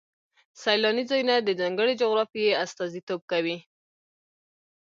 [0.61, 3.57] سیلاني ځایونه د ځانګړې جغرافیې استازیتوب کوي.